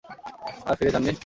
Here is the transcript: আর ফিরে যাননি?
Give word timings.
আর 0.65 0.75
ফিরে 0.77 0.91
যাননি? 0.95 1.13